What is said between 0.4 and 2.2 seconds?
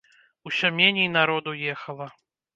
Усё меней народу ехала.